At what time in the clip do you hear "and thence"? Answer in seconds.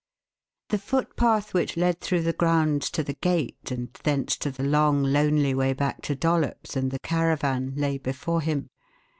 3.69-4.35